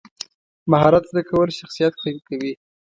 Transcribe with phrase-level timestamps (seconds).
[0.71, 2.53] مهارت زده کول شخصیت قوي کوي.